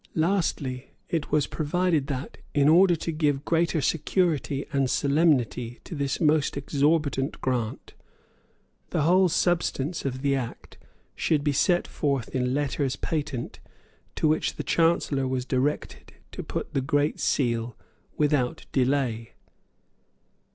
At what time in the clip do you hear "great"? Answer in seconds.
16.81-17.19